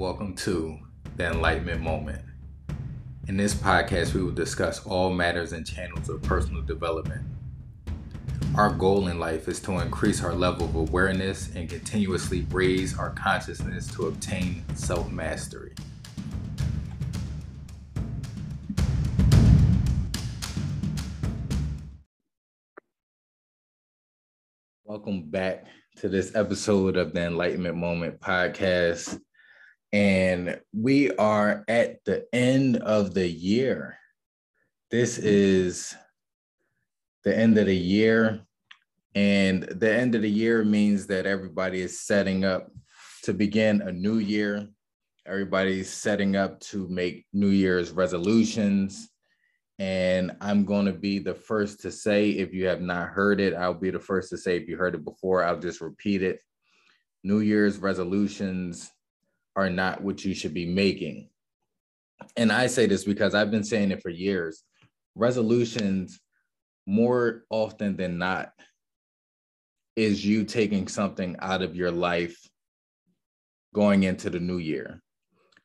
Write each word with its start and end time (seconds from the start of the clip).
welcome 0.00 0.34
to 0.34 0.78
the 1.16 1.26
Enlightenment 1.26 1.82
Moment. 1.82 2.22
In 3.28 3.36
this 3.36 3.52
podcast, 3.52 4.14
we 4.14 4.22
will 4.22 4.32
discuss 4.32 4.82
all 4.86 5.12
matters 5.12 5.52
and 5.52 5.66
channels 5.66 6.08
of 6.08 6.22
personal 6.22 6.62
development. 6.62 7.20
Our 8.56 8.72
goal 8.72 9.08
in 9.08 9.18
life 9.18 9.46
is 9.46 9.60
to 9.60 9.72
increase 9.72 10.24
our 10.24 10.34
level 10.34 10.64
of 10.64 10.74
awareness 10.74 11.54
and 11.54 11.68
continuously 11.68 12.46
raise 12.50 12.98
our 12.98 13.10
consciousness 13.10 13.88
to 13.88 14.06
obtain 14.06 14.64
self 14.74 15.12
mastery. 15.12 15.74
Welcome 24.82 25.28
back 25.28 25.66
to 25.96 26.08
this 26.08 26.34
episode 26.34 26.96
of 26.96 27.12
the 27.12 27.20
Enlightenment 27.26 27.76
Moment 27.76 28.18
podcast. 28.18 29.20
And 29.92 30.60
we 30.72 31.10
are 31.16 31.64
at 31.68 32.04
the 32.04 32.26
end 32.32 32.76
of 32.76 33.14
the 33.14 33.28
year. 33.28 33.98
This 34.90 35.18
is 35.18 35.94
the 37.24 37.36
end 37.36 37.58
of 37.58 37.66
the 37.66 37.76
year. 37.76 38.40
And 39.14 39.64
the 39.64 39.92
end 39.92 40.14
of 40.14 40.22
the 40.22 40.30
year 40.30 40.64
means 40.64 41.06
that 41.08 41.26
everybody 41.26 41.80
is 41.80 42.00
setting 42.00 42.44
up 42.44 42.70
to 43.24 43.34
begin 43.34 43.82
a 43.82 43.92
new 43.92 44.18
year. 44.18 44.68
Everybody's 45.26 45.90
setting 45.90 46.36
up 46.36 46.60
to 46.60 46.88
make 46.88 47.26
New 47.32 47.48
Year's 47.48 47.90
resolutions. 47.90 49.10
And 49.78 50.36
I'm 50.40 50.64
going 50.64 50.86
to 50.86 50.92
be 50.92 51.18
the 51.18 51.34
first 51.34 51.80
to 51.80 51.90
say, 51.90 52.30
if 52.30 52.52
you 52.54 52.66
have 52.66 52.80
not 52.80 53.08
heard 53.08 53.40
it, 53.40 53.54
I'll 53.54 53.74
be 53.74 53.90
the 53.90 53.98
first 53.98 54.30
to 54.30 54.38
say, 54.38 54.56
if 54.56 54.68
you 54.68 54.76
heard 54.76 54.94
it 54.94 55.04
before, 55.04 55.42
I'll 55.42 55.58
just 55.58 55.80
repeat 55.80 56.22
it. 56.22 56.40
New 57.22 57.40
Year's 57.40 57.78
resolutions 57.78 58.90
are 59.56 59.70
not 59.70 60.02
what 60.02 60.24
you 60.24 60.34
should 60.34 60.54
be 60.54 60.66
making. 60.66 61.28
And 62.36 62.52
I 62.52 62.66
say 62.66 62.86
this 62.86 63.04
because 63.04 63.34
I've 63.34 63.50
been 63.50 63.64
saying 63.64 63.90
it 63.90 64.02
for 64.02 64.10
years. 64.10 64.62
Resolutions, 65.14 66.20
more 66.86 67.44
often 67.50 67.96
than 67.96 68.18
not, 68.18 68.52
is 69.96 70.24
you 70.24 70.44
taking 70.44 70.88
something 70.88 71.36
out 71.40 71.62
of 71.62 71.76
your 71.76 71.90
life 71.90 72.36
going 73.74 74.04
into 74.04 74.30
the 74.30 74.40
new 74.40 74.58
year. 74.58 75.02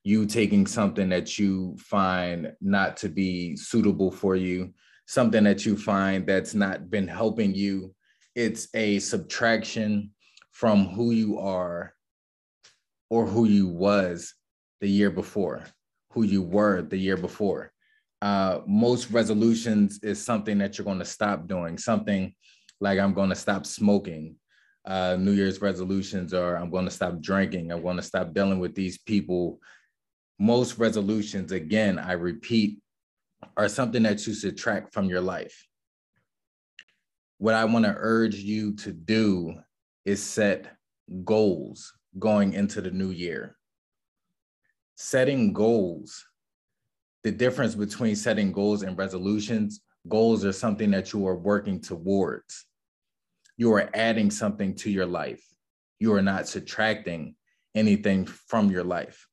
You 0.03 0.25
taking 0.25 0.67
something 0.67 1.09
that 1.09 1.39
you 1.39 1.75
find 1.79 2.53
not 2.61 2.97
to 2.97 3.09
be 3.09 3.55
suitable 3.55 4.11
for 4.11 4.35
you, 4.35 4.73
something 5.07 5.43
that 5.45 5.65
you 5.65 5.77
find 5.77 6.27
that's 6.27 6.53
not 6.53 6.89
been 6.89 7.07
helping 7.07 7.55
you. 7.55 7.93
It's 8.35 8.67
a 8.75 8.99
subtraction 8.99 10.11
from 10.51 10.89
who 10.89 11.11
you 11.11 11.39
are 11.39 11.94
or 13.15 13.25
who 13.25 13.45
you 13.45 13.65
was 13.65 14.33
the 14.81 14.89
year 14.89 15.09
before, 15.09 15.63
who 16.11 16.23
you 16.23 16.41
were 16.41 16.81
the 16.81 16.97
year 16.97 17.15
before. 17.15 17.71
Uh, 18.21 18.59
most 18.67 19.09
resolutions 19.09 19.99
is 20.03 20.21
something 20.21 20.57
that 20.57 20.77
you're 20.77 20.83
going 20.83 20.99
to 20.99 21.05
stop 21.05 21.47
doing, 21.47 21.77
something 21.77 22.35
like 22.81 22.99
I'm 22.99 23.13
going 23.13 23.29
to 23.29 23.35
stop 23.35 23.65
smoking. 23.65 24.35
Uh, 24.85 25.15
New 25.17 25.31
Year's 25.31 25.61
resolutions 25.61 26.33
are 26.33 26.57
I'm 26.57 26.69
going 26.69 26.83
to 26.83 26.91
stop 26.91 27.21
drinking. 27.21 27.71
I'm 27.71 27.81
going 27.81 27.95
to 27.95 28.03
stop 28.03 28.33
dealing 28.33 28.59
with 28.59 28.75
these 28.75 28.97
people. 28.97 29.59
Most 30.37 30.77
resolutions, 30.77 31.53
again, 31.53 31.97
I 31.97 32.13
repeat, 32.13 32.79
are 33.55 33.69
something 33.69 34.03
that 34.03 34.27
you 34.27 34.33
subtract 34.33 34.93
from 34.93 35.05
your 35.05 35.21
life. 35.21 35.65
What 37.37 37.55
I 37.55 37.63
want 37.63 37.85
to 37.85 37.95
urge 37.95 38.35
you 38.35 38.75
to 38.83 38.91
do 38.91 39.53
is 40.03 40.21
set 40.21 40.75
goals, 41.23 41.93
going 42.17 42.53
into 42.53 42.81
the 42.81 42.91
new 42.91 43.11
year. 43.11 43.57
Setting 44.95 45.53
goals, 45.53 46.25
the 47.23 47.31
difference 47.31 47.75
between 47.75 48.15
setting 48.15 48.51
goals 48.51 48.83
and 48.83 48.97
resolutions, 48.97 49.81
goals 50.07 50.45
are 50.45 50.53
something 50.53 50.91
that 50.91 51.11
you 51.11 51.27
are 51.27 51.37
working 51.37 51.81
towards. 51.81 52.65
You 53.57 53.73
are 53.73 53.89
adding 53.93 54.31
something 54.31 54.75
to 54.75 54.91
your 54.91 55.05
life. 55.05 55.43
You 55.99 56.13
are 56.13 56.21
not 56.21 56.47
subtracting 56.47 57.35
anything 57.73 58.25
from 58.25 58.69
your 58.69 58.83
life. 58.83 59.27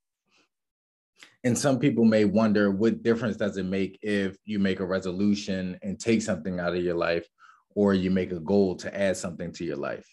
And 1.45 1.59
some 1.59 1.79
people 1.79 2.05
may 2.05 2.25
wonder 2.25 2.71
what 2.71 3.03
difference 3.03 3.37
does 3.37 3.57
it 3.57 3.65
make 3.67 3.99
if 4.03 4.37
you 4.45 4.59
make 4.59 4.81
a 4.81 4.87
resolution 4.87 5.79
and 5.83 5.99
take 5.99 6.23
something 6.23 6.61
out 6.61 6.75
of 6.75 6.83
your 6.83 6.95
life, 6.95 7.27
or 7.75 7.95
you 7.95 8.11
make 8.11 8.33
a 8.33 8.41
goal 8.41 8.77
to 8.77 8.97
add 8.97 9.17
something 9.17 9.53
to 9.53 9.65
your 9.65 9.77
life. 9.77 10.07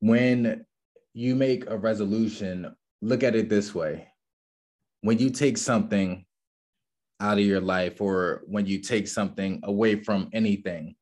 When 0.00 0.64
you 1.16 1.34
make 1.34 1.64
a 1.70 1.78
resolution, 1.78 2.76
look 3.00 3.22
at 3.22 3.34
it 3.34 3.48
this 3.48 3.74
way. 3.74 4.06
When 5.00 5.18
you 5.18 5.30
take 5.30 5.56
something 5.56 6.26
out 7.20 7.38
of 7.38 7.44
your 7.44 7.62
life 7.62 8.02
or 8.02 8.42
when 8.44 8.66
you 8.66 8.80
take 8.80 9.08
something 9.08 9.60
away 9.62 10.02
from 10.04 10.28
anything, 10.34 10.94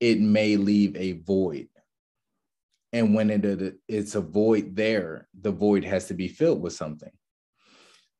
it 0.00 0.18
may 0.18 0.56
leave 0.56 0.96
a 0.96 1.12
void. 1.12 1.68
And 2.94 3.14
when 3.14 3.28
it, 3.28 3.76
it's 3.86 4.14
a 4.14 4.22
void 4.22 4.74
there, 4.74 5.28
the 5.38 5.52
void 5.52 5.84
has 5.84 6.06
to 6.06 6.14
be 6.14 6.26
filled 6.26 6.62
with 6.62 6.72
something. 6.72 7.12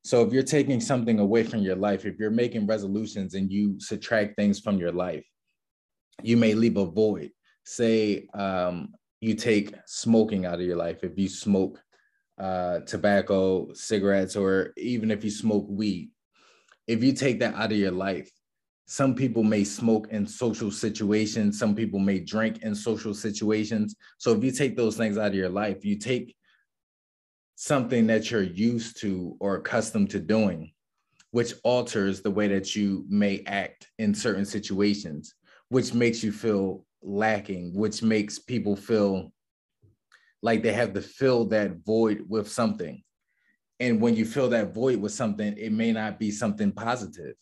So 0.04 0.22
if 0.22 0.34
you're 0.34 0.42
taking 0.42 0.78
something 0.78 1.20
away 1.20 1.44
from 1.44 1.60
your 1.60 1.76
life, 1.76 2.04
if 2.04 2.18
you're 2.18 2.30
making 2.30 2.66
resolutions 2.66 3.32
and 3.32 3.50
you 3.50 3.80
subtract 3.80 4.36
things 4.36 4.60
from 4.60 4.76
your 4.76 4.92
life, 4.92 5.24
you 6.22 6.36
may 6.36 6.52
leave 6.52 6.76
a 6.76 6.84
void. 6.84 7.30
Say 7.64 8.26
um, 8.34 8.92
you 9.20 9.34
take 9.34 9.74
smoking 9.86 10.46
out 10.46 10.54
of 10.54 10.66
your 10.66 10.76
life, 10.76 11.04
if 11.04 11.18
you 11.18 11.28
smoke 11.28 11.80
uh, 12.38 12.80
tobacco, 12.80 13.72
cigarettes, 13.74 14.34
or 14.34 14.72
even 14.76 15.10
if 15.10 15.22
you 15.22 15.30
smoke 15.30 15.66
weed, 15.68 16.10
if 16.86 17.04
you 17.04 17.12
take 17.12 17.38
that 17.40 17.54
out 17.54 17.72
of 17.72 17.78
your 17.78 17.90
life, 17.90 18.30
some 18.86 19.14
people 19.14 19.44
may 19.44 19.62
smoke 19.62 20.08
in 20.10 20.26
social 20.26 20.70
situations, 20.70 21.58
some 21.58 21.76
people 21.76 22.00
may 22.00 22.18
drink 22.18 22.62
in 22.62 22.74
social 22.74 23.14
situations. 23.14 23.94
So 24.18 24.32
if 24.32 24.42
you 24.42 24.50
take 24.50 24.76
those 24.76 24.96
things 24.96 25.16
out 25.16 25.28
of 25.28 25.34
your 25.34 25.48
life, 25.48 25.84
you 25.84 25.96
take 25.96 26.34
something 27.54 28.06
that 28.08 28.30
you're 28.30 28.42
used 28.42 29.00
to 29.02 29.36
or 29.38 29.56
accustomed 29.56 30.10
to 30.10 30.18
doing, 30.18 30.72
which 31.30 31.54
alters 31.62 32.22
the 32.22 32.30
way 32.30 32.48
that 32.48 32.74
you 32.74 33.04
may 33.08 33.44
act 33.46 33.86
in 33.98 34.14
certain 34.14 34.46
situations, 34.46 35.34
which 35.68 35.94
makes 35.94 36.24
you 36.24 36.32
feel 36.32 36.84
lacking, 37.02 37.74
which 37.74 38.02
makes 38.02 38.38
people 38.38 38.76
feel 38.76 39.32
like 40.42 40.62
they 40.62 40.72
have 40.72 40.94
to 40.94 41.00
fill 41.00 41.46
that 41.46 41.84
void 41.84 42.24
with 42.28 42.50
something. 42.50 43.02
And 43.78 44.00
when 44.00 44.14
you 44.14 44.24
fill 44.24 44.48
that 44.50 44.74
void 44.74 45.00
with 45.00 45.12
something, 45.12 45.56
it 45.56 45.72
may 45.72 45.92
not 45.92 46.18
be 46.18 46.30
something 46.30 46.72
positive. 46.72 47.34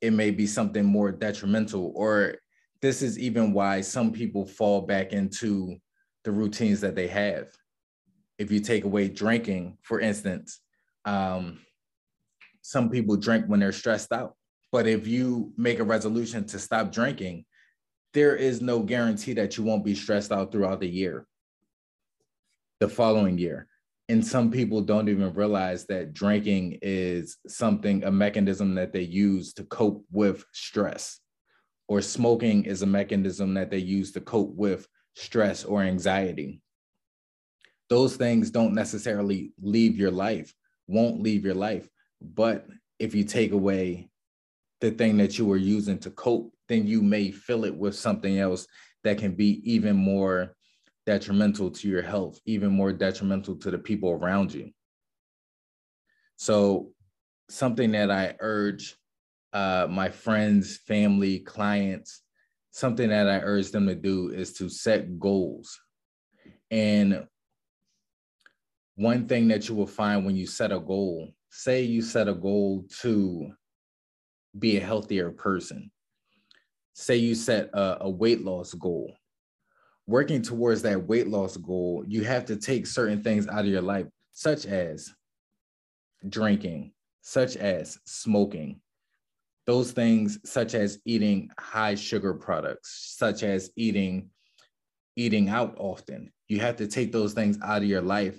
It 0.00 0.12
may 0.12 0.30
be 0.30 0.46
something 0.46 0.84
more 0.84 1.10
detrimental, 1.10 1.92
or 1.96 2.36
this 2.82 3.02
is 3.02 3.18
even 3.18 3.52
why 3.52 3.80
some 3.80 4.12
people 4.12 4.46
fall 4.46 4.82
back 4.82 5.12
into 5.12 5.76
the 6.24 6.30
routines 6.30 6.80
that 6.82 6.94
they 6.94 7.08
have. 7.08 7.48
If 8.38 8.50
you 8.52 8.60
take 8.60 8.84
away 8.84 9.08
drinking, 9.08 9.78
for 9.82 9.98
instance, 10.00 10.60
um, 11.04 11.60
some 12.62 12.90
people 12.90 13.16
drink 13.16 13.46
when 13.46 13.60
they're 13.60 13.72
stressed 13.72 14.12
out. 14.12 14.34
But 14.72 14.86
if 14.86 15.06
you 15.06 15.52
make 15.56 15.78
a 15.78 15.84
resolution 15.84 16.44
to 16.46 16.58
stop 16.58 16.92
drinking, 16.92 17.44
there 18.16 18.34
is 18.34 18.62
no 18.62 18.80
guarantee 18.80 19.34
that 19.34 19.58
you 19.58 19.62
won't 19.62 19.84
be 19.84 19.94
stressed 19.94 20.32
out 20.32 20.50
throughout 20.50 20.80
the 20.80 20.88
year, 20.88 21.26
the 22.80 22.88
following 22.88 23.36
year. 23.36 23.68
And 24.08 24.26
some 24.26 24.50
people 24.50 24.80
don't 24.80 25.10
even 25.10 25.34
realize 25.34 25.84
that 25.88 26.14
drinking 26.14 26.78
is 26.80 27.36
something, 27.46 28.04
a 28.04 28.10
mechanism 28.10 28.74
that 28.76 28.94
they 28.94 29.02
use 29.02 29.52
to 29.52 29.64
cope 29.64 30.02
with 30.10 30.46
stress, 30.52 31.20
or 31.88 32.00
smoking 32.00 32.64
is 32.64 32.80
a 32.80 32.86
mechanism 32.86 33.52
that 33.52 33.70
they 33.70 33.76
use 33.76 34.12
to 34.12 34.22
cope 34.22 34.54
with 34.54 34.88
stress 35.14 35.62
or 35.66 35.82
anxiety. 35.82 36.62
Those 37.90 38.16
things 38.16 38.50
don't 38.50 38.72
necessarily 38.72 39.52
leave 39.60 39.98
your 39.98 40.10
life, 40.10 40.54
won't 40.86 41.20
leave 41.20 41.44
your 41.44 41.54
life. 41.54 41.86
But 42.22 42.66
if 42.98 43.14
you 43.14 43.24
take 43.24 43.52
away 43.52 44.08
the 44.80 44.90
thing 44.90 45.18
that 45.18 45.36
you 45.36 45.44
were 45.44 45.58
using 45.58 45.98
to 45.98 46.10
cope 46.10 46.55
then 46.68 46.86
you 46.86 47.02
may 47.02 47.30
fill 47.30 47.64
it 47.64 47.76
with 47.76 47.94
something 47.94 48.38
else 48.38 48.66
that 49.04 49.18
can 49.18 49.34
be 49.34 49.60
even 49.70 49.96
more 49.96 50.56
detrimental 51.06 51.70
to 51.70 51.88
your 51.88 52.02
health, 52.02 52.40
even 52.46 52.70
more 52.70 52.92
detrimental 52.92 53.56
to 53.56 53.70
the 53.70 53.78
people 53.78 54.10
around 54.10 54.52
you. 54.52 54.70
So, 56.36 56.90
something 57.48 57.92
that 57.92 58.10
I 58.10 58.34
urge 58.40 58.96
uh, 59.52 59.86
my 59.88 60.10
friends, 60.10 60.78
family, 60.78 61.38
clients, 61.38 62.22
something 62.72 63.08
that 63.08 63.28
I 63.28 63.38
urge 63.38 63.70
them 63.70 63.86
to 63.86 63.94
do 63.94 64.30
is 64.30 64.52
to 64.54 64.68
set 64.68 65.18
goals. 65.18 65.80
And 66.70 67.26
one 68.96 69.28
thing 69.28 69.48
that 69.48 69.68
you 69.68 69.74
will 69.74 69.86
find 69.86 70.26
when 70.26 70.36
you 70.36 70.46
set 70.46 70.72
a 70.72 70.80
goal, 70.80 71.30
say 71.50 71.82
you 71.82 72.02
set 72.02 72.28
a 72.28 72.34
goal 72.34 72.84
to 73.00 73.52
be 74.58 74.76
a 74.76 74.84
healthier 74.84 75.30
person, 75.30 75.90
say 76.98 77.16
you 77.16 77.34
set 77.34 77.68
a, 77.74 78.04
a 78.04 78.10
weight 78.10 78.44
loss 78.44 78.72
goal 78.74 79.14
working 80.06 80.40
towards 80.40 80.82
that 80.82 81.06
weight 81.06 81.28
loss 81.28 81.56
goal 81.56 82.04
you 82.06 82.24
have 82.24 82.44
to 82.44 82.56
take 82.56 82.86
certain 82.86 83.22
things 83.22 83.46
out 83.48 83.60
of 83.60 83.66
your 83.66 83.82
life 83.82 84.06
such 84.32 84.66
as 84.66 85.14
drinking, 86.28 86.92
such 87.22 87.56
as 87.56 87.98
smoking, 88.04 88.80
those 89.66 89.92
things 89.92 90.38
such 90.44 90.74
as 90.74 90.98
eating 91.04 91.50
high 91.58 91.94
sugar 91.94 92.34
products, 92.34 93.14
such 93.16 93.42
as 93.42 93.70
eating 93.76 94.30
eating 95.16 95.48
out 95.48 95.74
often. 95.78 96.30
You 96.48 96.60
have 96.60 96.76
to 96.76 96.86
take 96.86 97.10
those 97.10 97.32
things 97.32 97.58
out 97.62 97.78
of 97.78 97.88
your 97.88 98.02
life 98.02 98.38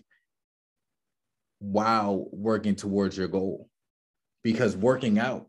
while 1.57 2.27
working 2.31 2.75
towards 2.75 3.17
your 3.17 3.27
goal. 3.27 3.67
Because 4.43 4.77
working 4.77 5.17
out 5.17 5.47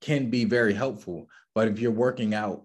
can 0.00 0.28
be 0.28 0.44
very 0.44 0.74
helpful, 0.74 1.28
but 1.54 1.68
if 1.68 1.78
you're 1.78 1.90
working 1.90 2.34
out 2.34 2.62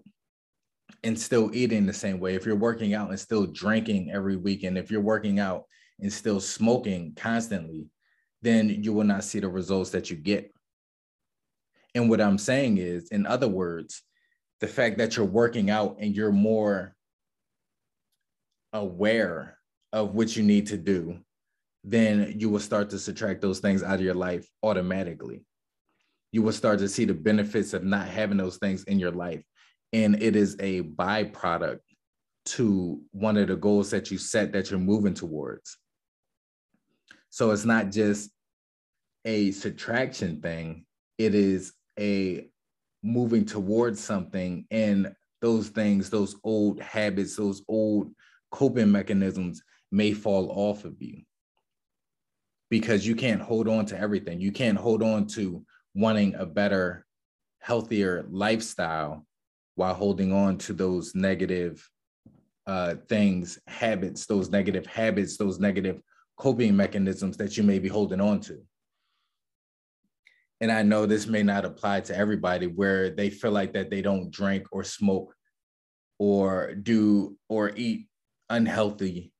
and 1.04 1.18
still 1.18 1.50
eating 1.54 1.86
the 1.86 1.92
same 1.92 2.20
way, 2.20 2.34
if 2.34 2.44
you're 2.44 2.56
working 2.56 2.94
out 2.94 3.10
and 3.10 3.20
still 3.20 3.46
drinking 3.46 4.10
every 4.12 4.36
weekend, 4.36 4.76
if 4.76 4.90
you're 4.90 5.00
working 5.00 5.38
out 5.38 5.64
and 6.00 6.12
still 6.12 6.40
smoking 6.40 7.14
constantly, 7.16 7.86
then 8.42 8.68
you 8.82 8.92
will 8.92 9.04
not 9.04 9.24
see 9.24 9.38
the 9.38 9.48
results 9.48 9.90
that 9.90 10.10
you 10.10 10.16
get. 10.16 10.52
And 11.94 12.08
what 12.08 12.20
I'm 12.20 12.38
saying 12.38 12.78
is, 12.78 13.08
in 13.08 13.26
other 13.26 13.48
words, 13.48 14.02
the 14.60 14.66
fact 14.66 14.98
that 14.98 15.16
you're 15.16 15.26
working 15.26 15.70
out 15.70 15.96
and 16.00 16.14
you're 16.14 16.32
more 16.32 16.94
aware 18.72 19.58
of 19.92 20.14
what 20.14 20.36
you 20.36 20.42
need 20.42 20.66
to 20.68 20.76
do, 20.76 21.18
then 21.82 22.34
you 22.36 22.48
will 22.48 22.60
start 22.60 22.90
to 22.90 22.98
subtract 22.98 23.40
those 23.40 23.58
things 23.58 23.82
out 23.82 23.94
of 23.94 24.02
your 24.02 24.14
life 24.14 24.48
automatically. 24.62 25.42
You 26.32 26.42
will 26.42 26.52
start 26.52 26.78
to 26.80 26.88
see 26.88 27.04
the 27.04 27.14
benefits 27.14 27.72
of 27.74 27.84
not 27.84 28.08
having 28.08 28.38
those 28.38 28.56
things 28.58 28.84
in 28.84 28.98
your 28.98 29.10
life. 29.10 29.42
And 29.92 30.22
it 30.22 30.36
is 30.36 30.56
a 30.60 30.82
byproduct 30.82 31.80
to 32.46 33.00
one 33.10 33.36
of 33.36 33.48
the 33.48 33.56
goals 33.56 33.90
that 33.90 34.10
you 34.10 34.18
set 34.18 34.52
that 34.52 34.70
you're 34.70 34.80
moving 34.80 35.14
towards. 35.14 35.76
So 37.30 37.50
it's 37.50 37.64
not 37.64 37.90
just 37.90 38.30
a 39.24 39.50
subtraction 39.52 40.40
thing, 40.40 40.84
it 41.18 41.34
is 41.34 41.72
a 41.98 42.48
moving 43.02 43.44
towards 43.44 44.00
something 44.00 44.66
and 44.70 45.14
those 45.40 45.68
things, 45.68 46.10
those 46.10 46.36
old 46.44 46.80
habits, 46.80 47.36
those 47.36 47.62
old 47.68 48.12
coping 48.50 48.90
mechanisms 48.90 49.62
may 49.90 50.12
fall 50.12 50.50
off 50.50 50.84
of 50.84 51.00
you 51.00 51.22
because 52.68 53.06
you 53.06 53.16
can't 53.16 53.40
hold 53.40 53.68
on 53.68 53.84
to 53.86 53.98
everything. 53.98 54.40
You 54.40 54.52
can't 54.52 54.78
hold 54.78 55.02
on 55.02 55.26
to 55.28 55.64
wanting 55.94 56.34
a 56.34 56.46
better, 56.46 57.06
healthier 57.60 58.26
lifestyle 58.30 59.26
while 59.74 59.94
holding 59.94 60.32
on 60.32 60.58
to 60.58 60.72
those 60.72 61.14
negative 61.14 61.88
uh, 62.66 62.94
things, 63.08 63.58
habits, 63.66 64.26
those 64.26 64.50
negative 64.50 64.86
habits, 64.86 65.36
those 65.36 65.58
negative 65.58 66.00
coping 66.36 66.76
mechanisms 66.76 67.36
that 67.36 67.56
you 67.56 67.62
may 67.62 67.78
be 67.78 67.88
holding 67.88 68.20
on 68.20 68.40
to. 68.40 68.60
And 70.60 70.70
I 70.70 70.82
know 70.82 71.06
this 71.06 71.26
may 71.26 71.42
not 71.42 71.64
apply 71.64 72.00
to 72.02 72.16
everybody 72.16 72.66
where 72.66 73.10
they 73.10 73.30
feel 73.30 73.50
like 73.50 73.72
that 73.72 73.90
they 73.90 74.02
don't 74.02 74.30
drink 74.30 74.66
or 74.72 74.84
smoke 74.84 75.34
or 76.18 76.74
do 76.74 77.36
or 77.48 77.72
eat 77.76 78.08
unhealthy 78.50 79.32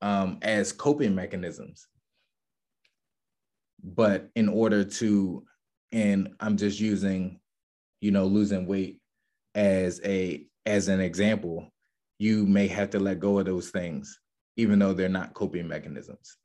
um, 0.00 0.38
as 0.40 0.72
coping 0.72 1.14
mechanisms. 1.14 1.86
But 3.84 4.30
in 4.34 4.48
order 4.48 4.84
to, 4.84 5.44
and 5.92 6.30
I'm 6.40 6.56
just 6.56 6.80
using, 6.80 7.40
you 8.00 8.10
know, 8.10 8.26
losing 8.26 8.66
weight 8.66 9.00
as 9.54 10.00
a 10.04 10.46
as 10.66 10.88
an 10.88 11.00
example, 11.00 11.72
you 12.18 12.46
may 12.46 12.66
have 12.66 12.90
to 12.90 12.98
let 12.98 13.20
go 13.20 13.38
of 13.38 13.46
those 13.46 13.70
things 13.70 14.18
even 14.58 14.78
though 14.78 14.92
they're 14.92 15.08
not 15.08 15.32
coping 15.32 15.66
mechanisms. 15.66 16.36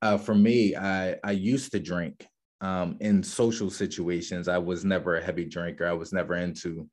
Uh, 0.00 0.16
for 0.16 0.34
me, 0.34 0.76
I, 0.76 1.16
I 1.24 1.32
used 1.32 1.72
to 1.72 1.80
drink 1.80 2.26
um, 2.60 2.96
in 3.00 3.22
social 3.22 3.70
situations. 3.70 4.46
I 4.48 4.58
was 4.58 4.84
never 4.84 5.16
a 5.16 5.22
heavy 5.22 5.44
drinker. 5.44 5.86
I 5.86 5.92
was 5.92 6.12
never 6.12 6.36
into, 6.36 6.88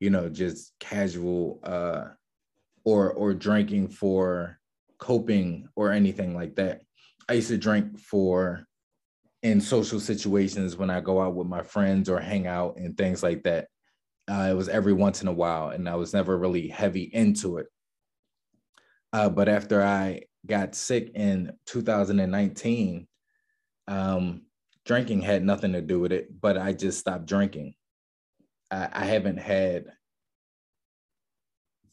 you 0.00 0.10
know, 0.10 0.28
just 0.28 0.72
casual 0.80 1.60
uh, 1.62 2.06
or 2.84 3.12
or 3.12 3.34
drinking 3.34 3.88
for 3.88 4.58
coping 4.98 5.68
or 5.76 5.92
anything 5.92 6.34
like 6.34 6.56
that. 6.56 6.82
I 7.28 7.34
used 7.34 7.48
to 7.48 7.58
drink 7.58 7.98
for 8.00 8.65
in 9.46 9.60
social 9.60 10.00
situations 10.00 10.76
when 10.76 10.90
I 10.90 11.00
go 11.00 11.20
out 11.20 11.36
with 11.36 11.46
my 11.46 11.62
friends 11.62 12.08
or 12.08 12.18
hang 12.18 12.48
out 12.48 12.78
and 12.78 12.98
things 12.98 13.22
like 13.22 13.44
that. 13.44 13.68
Uh, 14.28 14.48
it 14.50 14.54
was 14.54 14.68
every 14.68 14.92
once 14.92 15.22
in 15.22 15.28
a 15.28 15.32
while, 15.32 15.68
and 15.68 15.88
I 15.88 15.94
was 15.94 16.12
never 16.12 16.36
really 16.36 16.66
heavy 16.66 17.04
into 17.04 17.58
it. 17.58 17.68
Uh, 19.12 19.28
but 19.28 19.48
after 19.48 19.84
I 19.84 20.22
got 20.44 20.74
sick 20.74 21.12
in 21.14 21.52
2019, 21.66 23.06
um, 23.86 24.42
drinking 24.84 25.22
had 25.22 25.44
nothing 25.44 25.74
to 25.74 25.80
do 25.80 26.00
with 26.00 26.10
it, 26.10 26.28
but 26.40 26.58
I 26.58 26.72
just 26.72 26.98
stopped 26.98 27.26
drinking. 27.26 27.74
I, 28.72 28.88
I 28.92 29.04
haven't 29.04 29.38
had, 29.38 29.84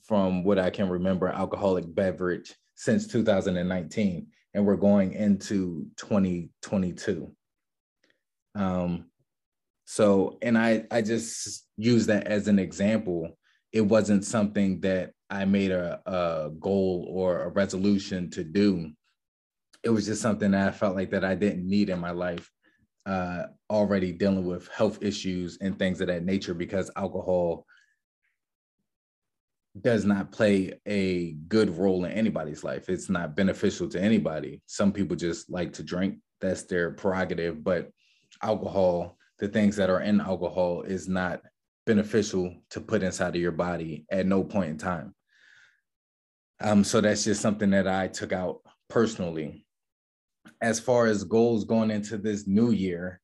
from 0.01 0.43
what 0.43 0.57
I 0.57 0.71
can 0.71 0.89
remember, 0.89 1.27
alcoholic 1.27 1.85
beverage 1.93 2.55
since 2.73 3.05
2019, 3.05 4.25
and 4.55 4.65
we're 4.65 4.75
going 4.75 5.13
into 5.13 5.85
2022. 5.97 7.31
Um, 8.55 9.05
so, 9.85 10.37
and 10.41 10.57
I 10.57 10.85
I 10.91 11.01
just 11.01 11.65
use 11.77 12.05
that 12.07 12.27
as 12.27 12.47
an 12.47 12.59
example. 12.59 13.37
It 13.71 13.81
wasn't 13.81 14.25
something 14.25 14.79
that 14.81 15.11
I 15.29 15.45
made 15.45 15.71
a, 15.71 15.99
a 16.05 16.51
goal 16.59 17.07
or 17.09 17.43
a 17.43 17.49
resolution 17.49 18.29
to 18.31 18.43
do. 18.43 18.91
It 19.83 19.89
was 19.89 20.05
just 20.05 20.21
something 20.21 20.51
that 20.51 20.67
I 20.67 20.71
felt 20.71 20.95
like 20.95 21.09
that 21.11 21.25
I 21.25 21.35
didn't 21.35 21.67
need 21.67 21.89
in 21.89 21.99
my 21.99 22.11
life. 22.11 22.49
Uh, 23.05 23.47
already 23.69 24.13
dealing 24.13 24.45
with 24.45 24.69
health 24.69 25.03
issues 25.03 25.57
and 25.59 25.77
things 25.77 25.99
of 25.99 26.07
that 26.07 26.23
nature 26.23 26.53
because 26.53 26.89
alcohol 26.95 27.65
does 29.81 30.05
not 30.05 30.31
play 30.31 30.79
a 30.87 31.33
good 31.47 31.75
role 31.77 32.05
in 32.05 32.11
anybody's 32.11 32.63
life. 32.63 32.89
It's 32.89 33.09
not 33.09 33.35
beneficial 33.35 33.89
to 33.89 34.01
anybody. 34.01 34.61
Some 34.67 34.93
people 34.93 35.15
just 35.15 35.49
like 35.49 35.73
to 35.73 35.83
drink, 35.83 36.19
that's 36.39 36.63
their 36.63 36.91
prerogative, 36.91 37.63
but 37.63 37.89
alcohol, 38.43 39.17
the 39.39 39.47
things 39.47 39.75
that 39.77 39.89
are 39.89 40.01
in 40.01 40.21
alcohol, 40.21 40.83
is 40.83 41.07
not 41.07 41.41
beneficial 41.85 42.55
to 42.69 42.81
put 42.81 43.03
inside 43.03 43.35
of 43.35 43.41
your 43.41 43.51
body 43.51 44.05
at 44.11 44.25
no 44.25 44.43
point 44.43 44.69
in 44.69 44.77
time. 44.77 45.13
Um, 46.59 46.83
so 46.83 47.01
that's 47.01 47.23
just 47.23 47.41
something 47.41 47.71
that 47.71 47.87
I 47.87 48.07
took 48.07 48.31
out 48.31 48.61
personally. 48.89 49.65
As 50.61 50.79
far 50.79 51.07
as 51.07 51.23
goals 51.23 51.65
going 51.65 51.91
into 51.91 52.17
this 52.17 52.47
new 52.47 52.71
year, 52.71 53.19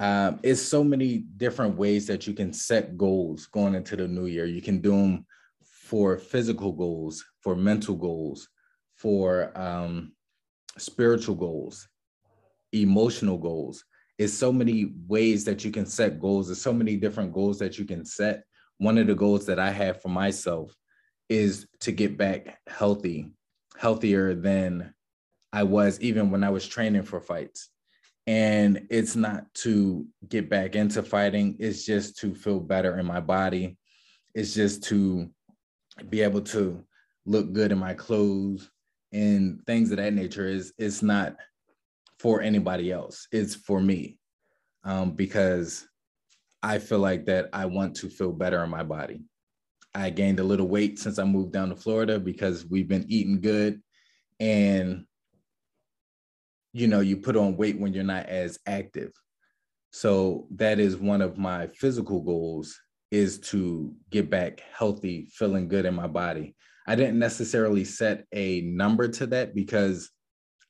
um, 0.00 0.40
it's 0.42 0.60
so 0.60 0.84
many 0.84 1.18
different 1.36 1.76
ways 1.76 2.06
that 2.06 2.26
you 2.26 2.34
can 2.34 2.52
set 2.52 2.96
goals 2.96 3.46
going 3.46 3.74
into 3.74 3.96
the 3.96 4.08
new 4.08 4.26
year. 4.26 4.46
You 4.46 4.60
can 4.60 4.80
do 4.80 4.90
them 4.90 5.26
for 5.62 6.18
physical 6.18 6.72
goals, 6.72 7.24
for 7.40 7.54
mental 7.54 7.94
goals, 7.94 8.48
for 8.96 9.56
um, 9.56 10.12
spiritual 10.76 11.36
goals, 11.36 11.88
emotional 12.72 13.38
goals. 13.38 13.84
It's 14.18 14.32
so 14.32 14.52
many 14.52 14.92
ways 15.06 15.44
that 15.44 15.64
you 15.64 15.70
can 15.70 15.86
set 15.86 16.20
goals. 16.20 16.46
There's 16.46 16.62
so 16.62 16.72
many 16.72 16.96
different 16.96 17.32
goals 17.32 17.58
that 17.58 17.78
you 17.78 17.84
can 17.84 18.04
set. 18.04 18.44
One 18.78 18.98
of 18.98 19.06
the 19.06 19.14
goals 19.14 19.46
that 19.46 19.58
I 19.58 19.70
have 19.70 20.00
for 20.00 20.08
myself 20.08 20.74
is 21.28 21.66
to 21.80 21.92
get 21.92 22.16
back 22.16 22.58
healthy, 22.66 23.32
healthier 23.76 24.34
than 24.34 24.94
I 25.52 25.64
was 25.64 26.00
even 26.00 26.30
when 26.30 26.44
I 26.44 26.50
was 26.50 26.66
training 26.66 27.02
for 27.02 27.20
fights. 27.20 27.68
And 28.26 28.86
it's 28.90 29.16
not 29.16 29.52
to 29.54 30.06
get 30.28 30.50
back 30.50 30.74
into 30.74 31.02
fighting, 31.02 31.56
it's 31.60 31.84
just 31.84 32.18
to 32.18 32.34
feel 32.34 32.58
better 32.58 32.98
in 32.98 33.06
my 33.06 33.20
body. 33.20 33.76
It's 34.34 34.54
just 34.54 34.82
to 34.84 35.30
be 36.08 36.22
able 36.22 36.42
to 36.42 36.84
look 37.24 37.52
good 37.52 37.72
in 37.72 37.78
my 37.78 37.94
clothes 37.94 38.70
and 39.12 39.64
things 39.66 39.90
of 39.90 39.96
that 39.96 40.12
nature 40.12 40.46
is 40.46 40.72
it's 40.78 41.02
not 41.02 41.36
for 42.18 42.40
anybody 42.40 42.90
else 42.90 43.28
it's 43.32 43.54
for 43.54 43.80
me 43.80 44.18
um, 44.84 45.12
because 45.12 45.86
i 46.62 46.78
feel 46.78 46.98
like 46.98 47.26
that 47.26 47.48
i 47.52 47.66
want 47.66 47.94
to 47.96 48.08
feel 48.08 48.32
better 48.32 48.62
in 48.62 48.70
my 48.70 48.82
body 48.82 49.22
I 49.96 50.10
gained 50.10 50.40
a 50.40 50.44
little 50.44 50.68
weight 50.68 50.98
since 50.98 51.18
I 51.18 51.24
moved 51.24 51.52
down 51.52 51.70
to 51.70 51.76
Florida 51.76 52.18
because 52.18 52.66
we've 52.66 52.88
been 52.88 53.06
eating 53.08 53.40
good. 53.40 53.80
And, 54.38 55.06
you 56.74 56.86
know, 56.86 57.00
you 57.00 57.16
put 57.16 57.36
on 57.36 57.56
weight 57.56 57.80
when 57.80 57.94
you're 57.94 58.04
not 58.04 58.26
as 58.26 58.58
active. 58.66 59.12
So 59.92 60.48
that 60.56 60.78
is 60.78 60.98
one 60.98 61.22
of 61.22 61.38
my 61.38 61.68
physical 61.68 62.20
goals 62.20 62.78
is 63.10 63.38
to 63.38 63.94
get 64.10 64.28
back 64.28 64.60
healthy, 64.70 65.30
feeling 65.32 65.66
good 65.66 65.86
in 65.86 65.94
my 65.94 66.08
body. 66.08 66.54
I 66.86 66.94
didn't 66.94 67.18
necessarily 67.18 67.84
set 67.84 68.26
a 68.34 68.60
number 68.60 69.08
to 69.08 69.26
that 69.28 69.54
because 69.54 70.10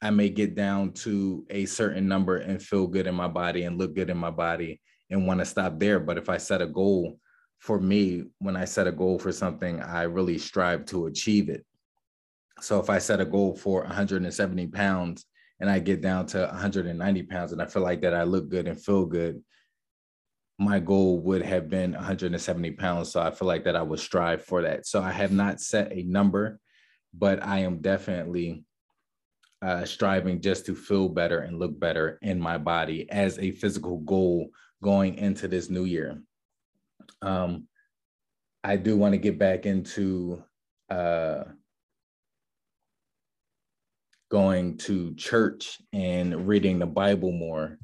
I 0.02 0.10
may 0.10 0.28
get 0.28 0.54
down 0.54 0.92
to 0.92 1.46
a 1.50 1.64
certain 1.66 2.06
number 2.06 2.36
and 2.36 2.62
feel 2.62 2.86
good 2.86 3.06
in 3.06 3.14
my 3.14 3.28
body 3.28 3.64
and 3.64 3.78
look 3.78 3.94
good 3.94 4.10
in 4.10 4.18
my 4.18 4.30
body 4.30 4.80
and 5.10 5.26
want 5.26 5.40
to 5.40 5.46
stop 5.46 5.78
there. 5.78 6.00
But 6.00 6.18
if 6.18 6.28
I 6.28 6.36
set 6.36 6.60
a 6.60 6.66
goal 6.66 7.18
for 7.58 7.80
me, 7.80 8.24
when 8.38 8.56
I 8.56 8.66
set 8.66 8.86
a 8.86 8.92
goal 8.92 9.18
for 9.18 9.32
something, 9.32 9.80
I 9.80 10.02
really 10.02 10.38
strive 10.38 10.84
to 10.86 11.06
achieve 11.06 11.48
it. 11.48 11.64
So 12.60 12.78
if 12.80 12.90
I 12.90 12.98
set 12.98 13.20
a 13.20 13.24
goal 13.24 13.54
for 13.54 13.82
170 13.82 14.66
pounds 14.68 15.24
and 15.60 15.70
I 15.70 15.78
get 15.78 16.02
down 16.02 16.26
to 16.26 16.40
190 16.40 17.22
pounds 17.24 17.52
and 17.52 17.62
I 17.62 17.66
feel 17.66 17.82
like 17.82 18.02
that 18.02 18.14
I 18.14 18.24
look 18.24 18.48
good 18.48 18.68
and 18.68 18.80
feel 18.80 19.06
good, 19.06 19.42
my 20.58 20.78
goal 20.78 21.20
would 21.20 21.42
have 21.42 21.68
been 21.68 21.92
170 21.92 22.70
pounds. 22.72 23.12
So 23.12 23.20
I 23.20 23.30
feel 23.30 23.48
like 23.48 23.64
that 23.64 23.76
I 23.76 23.82
would 23.82 24.00
strive 24.00 24.44
for 24.44 24.62
that. 24.62 24.86
So 24.86 25.02
I 25.02 25.12
have 25.12 25.32
not 25.32 25.60
set 25.60 25.92
a 25.92 26.02
number, 26.02 26.60
but 27.12 27.42
I 27.42 27.60
am 27.60 27.80
definitely 27.80 28.64
uh, 29.66 29.84
striving 29.84 30.40
just 30.40 30.64
to 30.64 30.76
feel 30.76 31.08
better 31.08 31.40
and 31.40 31.58
look 31.58 31.78
better 31.80 32.20
in 32.22 32.40
my 32.40 32.56
body 32.56 33.10
as 33.10 33.36
a 33.40 33.50
physical 33.50 33.98
goal 33.98 34.48
going 34.80 35.16
into 35.16 35.48
this 35.48 35.68
new 35.68 35.84
year. 35.84 36.22
Um, 37.20 37.66
I 38.62 38.76
do 38.76 38.96
want 38.96 39.14
to 39.14 39.18
get 39.18 39.40
back 39.40 39.66
into 39.66 40.40
uh, 40.88 41.42
going 44.30 44.76
to 44.78 45.16
church 45.16 45.78
and 45.92 46.46
reading 46.46 46.78
the 46.78 46.86
Bible 46.86 47.32
more. 47.32 47.76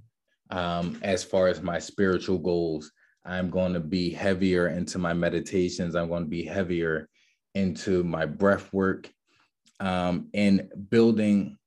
Um, 0.50 1.00
as 1.02 1.24
far 1.24 1.48
as 1.48 1.62
my 1.62 1.80
spiritual 1.80 2.38
goals, 2.38 2.92
I'm 3.24 3.50
going 3.50 3.72
to 3.72 3.80
be 3.80 4.10
heavier 4.10 4.68
into 4.68 4.98
my 4.98 5.14
meditations. 5.14 5.96
I'm 5.96 6.08
going 6.08 6.24
to 6.24 6.30
be 6.30 6.44
heavier 6.44 7.08
into 7.56 8.04
my 8.04 8.24
breath 8.24 8.72
work 8.72 9.10
um, 9.80 10.28
and 10.32 10.70
building. 10.88 11.58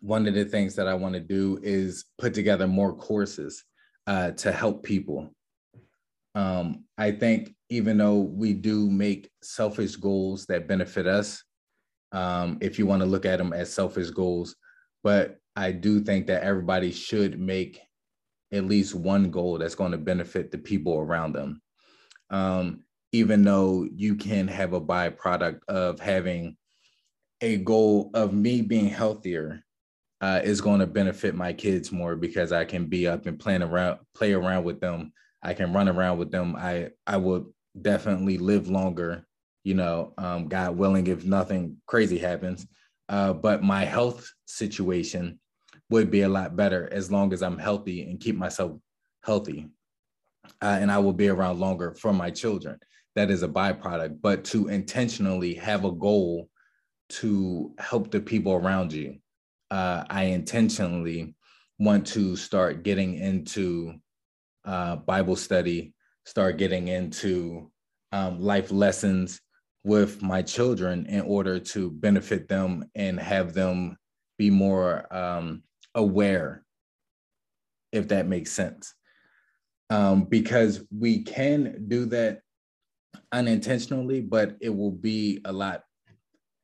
One 0.00 0.26
of 0.26 0.34
the 0.34 0.44
things 0.44 0.74
that 0.76 0.88
I 0.88 0.94
want 0.94 1.14
to 1.14 1.20
do 1.20 1.58
is 1.62 2.06
put 2.18 2.34
together 2.34 2.66
more 2.66 2.94
courses 2.94 3.64
uh, 4.06 4.32
to 4.32 4.52
help 4.52 4.82
people. 4.82 5.30
Um, 6.34 6.84
I 6.96 7.10
think 7.10 7.54
even 7.68 7.98
though 7.98 8.18
we 8.18 8.54
do 8.54 8.90
make 8.90 9.30
selfish 9.42 9.96
goals 9.96 10.46
that 10.46 10.68
benefit 10.68 11.06
us, 11.06 11.42
um, 12.12 12.58
if 12.60 12.78
you 12.78 12.86
want 12.86 13.00
to 13.02 13.06
look 13.06 13.26
at 13.26 13.38
them 13.38 13.52
as 13.52 13.72
selfish 13.72 14.10
goals. 14.10 14.56
But 15.02 15.36
I 15.56 15.72
do 15.72 16.00
think 16.00 16.26
that 16.26 16.42
everybody 16.42 16.92
should 16.92 17.38
make 17.38 17.80
at 18.52 18.64
least 18.64 18.94
one 18.94 19.30
goal 19.30 19.58
that's 19.58 19.74
going 19.74 19.92
to 19.92 19.98
benefit 19.98 20.50
the 20.50 20.58
people 20.58 20.98
around 20.98 21.32
them. 21.32 21.62
Um, 22.30 22.84
even 23.12 23.42
though 23.42 23.88
you 23.94 24.14
can 24.14 24.48
have 24.48 24.72
a 24.72 24.80
byproduct 24.80 25.60
of 25.68 25.98
having 26.00 26.56
a 27.40 27.56
goal 27.56 28.10
of 28.14 28.32
me 28.32 28.60
being 28.62 28.88
healthier 28.88 29.64
uh, 30.20 30.40
is 30.42 30.60
going 30.60 30.80
to 30.80 30.86
benefit 30.86 31.34
my 31.34 31.52
kids 31.52 31.90
more 31.90 32.16
because 32.16 32.52
I 32.52 32.64
can 32.64 32.86
be 32.86 33.06
up 33.06 33.26
and 33.26 33.38
playing 33.38 33.62
around, 33.62 34.00
play 34.14 34.32
around 34.32 34.64
with 34.64 34.80
them. 34.80 35.12
I 35.42 35.54
can 35.54 35.72
run 35.72 35.88
around 35.88 36.18
with 36.18 36.30
them. 36.30 36.56
I 36.56 36.90
I 37.06 37.16
would 37.16 37.46
definitely 37.80 38.36
live 38.38 38.68
longer 38.68 39.26
you 39.64 39.74
know, 39.74 40.14
um, 40.18 40.48
God 40.48 40.76
willing, 40.76 41.06
if 41.06 41.24
nothing 41.24 41.76
crazy 41.86 42.18
happens. 42.18 42.66
Uh, 43.08 43.32
but 43.32 43.62
my 43.62 43.84
health 43.84 44.28
situation 44.46 45.38
would 45.90 46.10
be 46.10 46.22
a 46.22 46.28
lot 46.28 46.56
better 46.56 46.88
as 46.92 47.10
long 47.10 47.32
as 47.32 47.42
I'm 47.42 47.58
healthy 47.58 48.08
and 48.08 48.20
keep 48.20 48.36
myself 48.36 48.72
healthy. 49.24 49.68
Uh, 50.62 50.78
and 50.80 50.90
I 50.90 50.98
will 50.98 51.12
be 51.12 51.28
around 51.28 51.58
longer 51.58 51.94
for 51.94 52.12
my 52.12 52.30
children. 52.30 52.78
That 53.16 53.30
is 53.30 53.42
a 53.42 53.48
byproduct. 53.48 54.20
But 54.20 54.44
to 54.46 54.68
intentionally 54.68 55.54
have 55.54 55.84
a 55.84 55.92
goal 55.92 56.48
to 57.10 57.74
help 57.78 58.10
the 58.10 58.20
people 58.20 58.52
around 58.52 58.92
you, 58.92 59.18
uh, 59.70 60.04
I 60.10 60.24
intentionally 60.24 61.34
want 61.78 62.06
to 62.08 62.36
start 62.36 62.82
getting 62.82 63.14
into 63.14 63.94
uh, 64.64 64.96
Bible 64.96 65.36
study, 65.36 65.94
start 66.24 66.58
getting 66.58 66.88
into 66.88 67.70
um, 68.12 68.40
life 68.40 68.70
lessons, 68.70 69.40
with 69.84 70.22
my 70.22 70.42
children 70.42 71.06
in 71.06 71.22
order 71.22 71.58
to 71.58 71.90
benefit 71.90 72.48
them 72.48 72.84
and 72.94 73.18
have 73.18 73.54
them 73.54 73.96
be 74.38 74.50
more 74.50 75.12
um, 75.14 75.62
aware, 75.94 76.64
if 77.92 78.08
that 78.08 78.26
makes 78.26 78.52
sense. 78.52 78.94
Um, 79.88 80.24
because 80.24 80.84
we 80.96 81.22
can 81.22 81.86
do 81.88 82.06
that 82.06 82.40
unintentionally, 83.32 84.20
but 84.20 84.56
it 84.60 84.70
will 84.70 84.92
be 84.92 85.40
a 85.44 85.52
lot, 85.52 85.82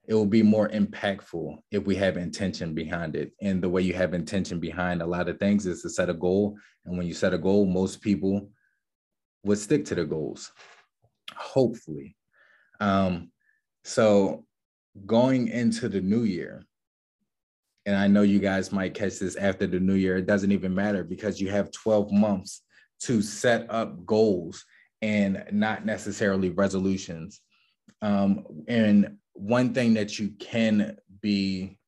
it 0.08 0.14
will 0.14 0.26
be 0.26 0.42
more 0.42 0.68
impactful 0.68 1.58
if 1.72 1.84
we 1.84 1.96
have 1.96 2.16
intention 2.16 2.74
behind 2.74 3.16
it. 3.16 3.32
And 3.40 3.62
the 3.62 3.68
way 3.68 3.82
you 3.82 3.94
have 3.94 4.14
intention 4.14 4.60
behind 4.60 5.02
a 5.02 5.06
lot 5.06 5.28
of 5.28 5.38
things 5.38 5.66
is 5.66 5.82
to 5.82 5.90
set 5.90 6.08
a 6.08 6.14
goal. 6.14 6.56
And 6.84 6.96
when 6.96 7.06
you 7.06 7.14
set 7.14 7.34
a 7.34 7.38
goal, 7.38 7.66
most 7.66 8.00
people 8.00 8.50
would 9.42 9.58
stick 9.58 9.84
to 9.86 9.94
their 9.96 10.04
goals, 10.04 10.52
hopefully. 11.34 12.16
Um, 12.78 13.32
so 13.84 14.44
going 15.06 15.48
into 15.48 15.88
the 15.88 16.00
new 16.00 16.22
year, 16.22 16.64
and 17.84 17.96
I 17.96 18.06
know 18.06 18.22
you 18.22 18.38
guys 18.38 18.72
might 18.72 18.94
catch 18.94 19.18
this 19.18 19.36
after 19.36 19.66
the 19.66 19.80
new 19.80 19.94
year, 19.94 20.18
it 20.18 20.26
doesn't 20.26 20.52
even 20.52 20.74
matter 20.74 21.04
because 21.04 21.40
you 21.40 21.50
have 21.50 21.70
12 21.72 22.12
months 22.12 22.62
to 23.02 23.22
set 23.22 23.66
up 23.70 24.04
goals 24.06 24.64
and 25.02 25.44
not 25.52 25.84
necessarily 25.84 26.50
resolutions. 26.50 27.40
Um, 28.02 28.44
and 28.66 29.16
one 29.36 29.74
thing 29.74 29.94
that 29.94 30.18
you 30.18 30.30
can 30.38 30.96
be, 31.20 31.78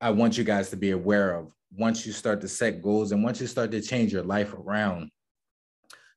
I 0.00 0.10
want 0.10 0.38
you 0.38 0.44
guys 0.44 0.70
to 0.70 0.76
be 0.76 0.90
aware 0.90 1.34
of 1.34 1.52
once 1.76 2.06
you 2.06 2.12
start 2.12 2.40
to 2.40 2.48
set 2.48 2.82
goals 2.82 3.12
and 3.12 3.22
once 3.22 3.40
you 3.40 3.46
start 3.46 3.70
to 3.72 3.80
change 3.80 4.12
your 4.12 4.22
life 4.22 4.54
around, 4.54 5.10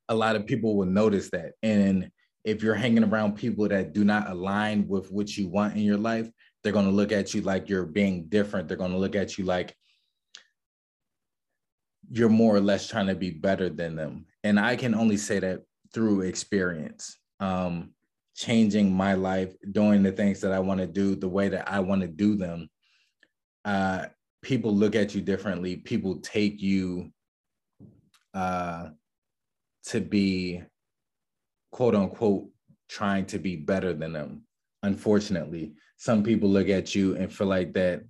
a 0.08 0.16
lot 0.16 0.36
of 0.36 0.46
people 0.46 0.76
will 0.76 0.86
notice 0.86 1.30
that. 1.32 1.54
And 1.64 2.10
if 2.44 2.64
you're 2.64 2.76
hanging 2.76 3.04
around 3.04 3.36
people 3.36 3.68
that 3.68 3.94
do 3.94 4.04
not 4.04 4.30
align 4.30 4.88
with 4.88 5.12
what 5.12 5.38
you 5.38 5.48
want 5.48 5.76
in 5.76 5.82
your 5.82 5.98
life, 5.98 6.30
they're 6.64 6.74
going 6.74 6.86
to 6.86 6.92
look 6.92 7.12
at 7.12 7.34
you 7.34 7.42
like 7.42 7.70
you're 7.70 7.86
being 7.86 8.28
different. 8.28 8.68
They're 8.68 8.78
going 8.78 8.92
to 8.92 8.98
look 8.98 9.16
at 9.16 9.38
you 9.38 9.46
like 9.46 9.76
you're 12.12 12.30
more 12.30 12.56
or 12.56 12.62
less 12.62 12.88
trying 12.88 13.08
to 13.08 13.16
be 13.16 13.30
better 13.30 13.70
than 13.70 13.96
them. 13.96 14.26
And 14.44 14.60
I 14.60 14.76
can 14.76 14.96
only 14.96 15.18
say 15.18 15.40
that 15.40 15.62
through 15.94 16.22
experience, 16.22 17.18
um, 17.40 17.92
changing 18.40 18.96
my 18.96 19.16
life, 19.16 19.54
doing 19.74 20.02
the 20.02 20.14
things 20.14 20.40
that 20.40 20.54
I 20.54 20.60
want 20.60 20.80
to 20.80 20.88
do 20.88 21.14
the 21.14 21.28
way 21.28 21.50
that 21.50 21.70
I 21.70 21.82
want 21.82 22.02
to 22.02 22.08
do 22.08 22.38
them. 22.38 22.70
Uh, 23.66 24.06
people 24.42 24.74
look 24.74 24.96
at 24.96 25.14
you 25.14 25.20
differently. 25.20 25.76
People 25.76 26.22
take 26.22 26.62
you 26.62 27.12
uh, 28.34 28.90
to 29.88 30.00
be 30.00 30.62
quote 31.74 31.96
unquote 31.96 32.48
trying 32.88 33.26
to 33.26 33.40
be 33.40 33.58
better 33.58 33.94
than 33.94 34.14
them. 34.14 34.44
Unfortunately, 34.84 35.74
some 35.98 36.24
people 36.24 36.48
look 36.50 36.70
at 36.70 36.96
you 36.96 37.18
and 37.18 37.32
feel 37.32 37.48
like 37.48 37.74
that 37.74 38.04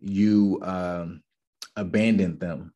you 0.00 0.58
um, 0.62 1.22
abandoned 1.76 2.40
them, 2.40 2.72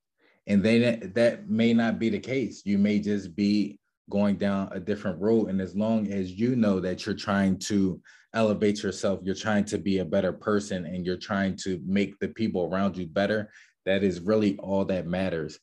and 0.47 0.63
they 0.63 0.97
that 0.97 1.49
may 1.49 1.73
not 1.73 1.99
be 1.99 2.11
the 2.11 2.21
case. 2.21 2.61
You 2.67 2.77
may 2.77 2.99
just 2.99 3.35
be 3.35 3.80
going 4.11 4.37
down 4.37 4.69
a 4.73 4.81
different 4.81 5.21
road, 5.21 5.49
and 5.49 5.61
as 5.61 5.75
long 5.75 6.13
as 6.13 6.33
you 6.33 6.57
know 6.57 6.81
that 6.81 7.07
you're 7.07 7.15
trying 7.15 7.59
to 7.61 8.01
elevate 8.35 8.83
yourself, 8.83 9.21
you're 9.23 9.35
trying 9.35 9.65
to 9.65 9.79
be 9.79 9.99
a 9.99 10.05
better 10.05 10.33
person, 10.33 10.85
and 10.85 11.07
you're 11.07 11.17
trying 11.17 11.57
to 11.57 11.81
make 11.87 12.19
the 12.19 12.29
people 12.29 12.65
around 12.65 12.97
you 12.97 13.07
better. 13.07 13.51
That 13.87 14.03
is 14.03 14.21
really 14.21 14.57
all 14.59 14.85
that 14.87 15.07
matters. 15.07 15.59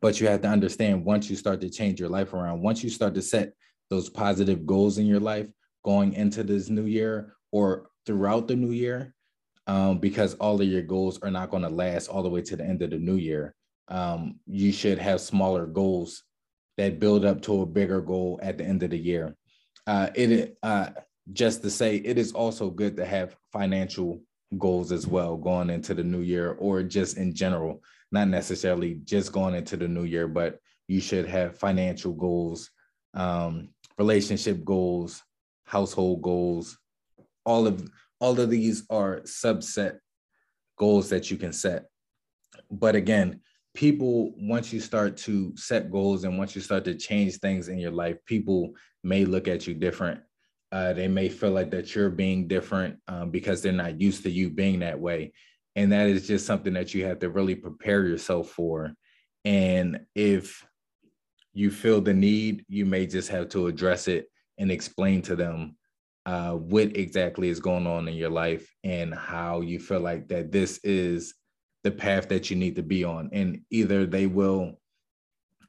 But 0.00 0.20
you 0.20 0.26
have 0.28 0.42
to 0.42 0.48
understand 0.48 1.04
once 1.04 1.30
you 1.30 1.36
start 1.36 1.60
to 1.62 1.70
change 1.70 2.00
your 2.00 2.08
life 2.08 2.34
around, 2.34 2.60
once 2.60 2.82
you 2.84 2.90
start 2.90 3.14
to 3.14 3.22
set 3.22 3.52
those 3.90 4.10
positive 4.10 4.66
goals 4.66 4.98
in 4.98 5.06
your 5.06 5.20
life 5.20 5.48
going 5.84 6.14
into 6.14 6.42
this 6.42 6.68
new 6.68 6.86
year 6.86 7.34
or 7.52 7.86
throughout 8.06 8.48
the 8.48 8.56
new 8.56 8.72
year, 8.72 9.14
um, 9.66 9.98
because 9.98 10.34
all 10.34 10.60
of 10.60 10.68
your 10.68 10.82
goals 10.82 11.18
are 11.22 11.30
not 11.30 11.50
going 11.50 11.62
to 11.62 11.68
last 11.68 12.08
all 12.08 12.22
the 12.22 12.28
way 12.28 12.42
to 12.42 12.56
the 12.56 12.64
end 12.64 12.82
of 12.82 12.90
the 12.90 12.98
new 12.98 13.16
year. 13.16 13.54
Um, 13.88 14.40
you 14.46 14.72
should 14.72 14.98
have 14.98 15.20
smaller 15.20 15.66
goals 15.66 16.22
that 16.76 17.00
build 17.00 17.24
up 17.24 17.42
to 17.42 17.62
a 17.62 17.66
bigger 17.66 18.00
goal 18.00 18.38
at 18.42 18.58
the 18.58 18.64
end 18.64 18.82
of 18.82 18.90
the 18.90 18.98
year. 18.98 19.36
Uh, 19.86 20.10
it 20.14 20.56
uh, 20.62 20.90
just 21.32 21.62
to 21.62 21.70
say, 21.70 21.96
it 21.96 22.18
is 22.18 22.32
also 22.32 22.70
good 22.70 22.96
to 22.96 23.04
have 23.04 23.36
financial 23.52 24.20
goals 24.58 24.92
as 24.92 25.06
well 25.06 25.36
going 25.36 25.70
into 25.70 25.94
the 25.94 26.04
new 26.04 26.20
year, 26.20 26.52
or 26.52 26.82
just 26.82 27.16
in 27.16 27.34
general 27.34 27.82
not 28.12 28.28
necessarily 28.28 29.00
just 29.04 29.32
going 29.32 29.54
into 29.54 29.76
the 29.76 29.88
new 29.88 30.04
year, 30.04 30.28
but 30.28 30.60
you 30.86 31.00
should 31.00 31.26
have 31.26 31.58
financial 31.58 32.12
goals, 32.12 32.70
um, 33.14 33.70
relationship 33.98 34.64
goals, 34.64 35.22
household 35.64 36.22
goals. 36.22 36.78
All 37.44 37.66
of 37.66 37.88
all 38.20 38.38
of 38.38 38.50
these 38.50 38.84
are 38.88 39.20
subset 39.22 39.98
goals 40.78 41.08
that 41.10 41.30
you 41.30 41.36
can 41.36 41.52
set. 41.52 41.86
But 42.70 42.94
again, 42.94 43.40
people 43.74 44.32
once 44.36 44.72
you 44.72 44.80
start 44.80 45.16
to 45.16 45.52
set 45.56 45.90
goals 45.90 46.24
and 46.24 46.38
once 46.38 46.54
you 46.54 46.62
start 46.62 46.84
to 46.84 46.94
change 46.94 47.36
things 47.38 47.68
in 47.68 47.78
your 47.78 47.90
life, 47.90 48.16
people 48.26 48.72
may 49.02 49.24
look 49.24 49.48
at 49.48 49.66
you 49.66 49.74
different. 49.74 50.20
Uh, 50.72 50.92
they 50.92 51.08
may 51.08 51.28
feel 51.28 51.50
like 51.50 51.70
that 51.70 51.94
you're 51.94 52.10
being 52.10 52.48
different 52.48 52.98
um, 53.08 53.30
because 53.30 53.62
they're 53.62 53.72
not 53.72 54.00
used 54.00 54.22
to 54.22 54.30
you 54.30 54.50
being 54.50 54.80
that 54.80 54.98
way 54.98 55.32
and 55.76 55.92
that 55.92 56.08
is 56.08 56.26
just 56.26 56.46
something 56.46 56.72
that 56.74 56.94
you 56.94 57.04
have 57.04 57.18
to 57.18 57.30
really 57.30 57.54
prepare 57.54 58.06
yourself 58.06 58.50
for 58.50 58.92
and 59.44 60.00
if 60.14 60.66
you 61.52 61.70
feel 61.70 62.00
the 62.00 62.14
need 62.14 62.64
you 62.68 62.84
may 62.84 63.06
just 63.06 63.28
have 63.28 63.48
to 63.48 63.66
address 63.66 64.08
it 64.08 64.26
and 64.58 64.70
explain 64.70 65.22
to 65.22 65.36
them 65.36 65.76
uh, 66.26 66.52
what 66.52 66.96
exactly 66.96 67.48
is 67.48 67.60
going 67.60 67.86
on 67.86 68.08
in 68.08 68.14
your 68.14 68.30
life 68.30 68.72
and 68.82 69.14
how 69.14 69.60
you 69.60 69.78
feel 69.78 70.00
like 70.00 70.26
that 70.28 70.50
this 70.50 70.78
is 70.82 71.34
the 71.84 71.90
path 71.90 72.28
that 72.28 72.50
you 72.50 72.56
need 72.56 72.74
to 72.76 72.82
be 72.82 73.04
on. 73.04 73.30
And 73.32 73.60
either 73.70 74.06
they 74.06 74.26
will 74.26 74.80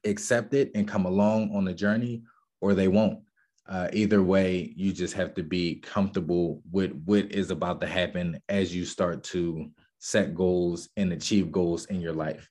accept 0.05 0.53
it 0.53 0.71
and 0.73 0.87
come 0.87 1.05
along 1.05 1.55
on 1.55 1.65
the 1.65 1.73
journey 1.73 2.23
or 2.61 2.73
they 2.73 2.87
won't. 2.87 3.19
Uh, 3.67 3.89
either 3.93 4.23
way, 4.23 4.73
you 4.75 4.93
just 4.93 5.13
have 5.15 5.33
to 5.33 5.43
be 5.43 5.75
comfortable 5.75 6.61
with 6.71 6.91
what 7.05 7.31
is 7.31 7.51
about 7.51 7.81
to 7.81 7.87
happen 7.87 8.39
as 8.47 8.73
you 8.73 8.85
start 8.85 9.23
to 9.23 9.69
set 9.99 10.35
goals 10.35 10.89
and 10.97 11.11
achieve 11.11 11.51
goals 11.51 11.85
in 11.85 11.99
your 11.99 12.13
life. 12.13 12.49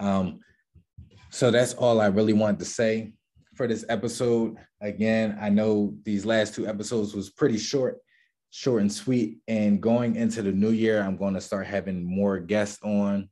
Um, 0.00 0.40
so 1.30 1.50
that's 1.50 1.74
all 1.74 2.00
I 2.00 2.06
really 2.06 2.32
wanted 2.32 2.58
to 2.60 2.64
say 2.64 3.12
for 3.54 3.68
this 3.68 3.84
episode. 3.88 4.56
Again, 4.80 5.38
I 5.40 5.48
know 5.48 5.94
these 6.02 6.26
last 6.26 6.54
two 6.54 6.66
episodes 6.66 7.14
was 7.14 7.30
pretty 7.30 7.58
short, 7.58 7.98
short 8.54 8.82
and 8.82 8.92
sweet. 8.92 9.38
And 9.48 9.82
going 9.82 10.14
into 10.14 10.40
the 10.40 10.52
new 10.52 10.70
year, 10.70 11.02
I'm 11.02 11.16
going 11.16 11.34
to 11.34 11.40
start 11.40 11.66
having 11.66 12.04
more 12.04 12.38
guests 12.38 12.80
on. 12.84 13.28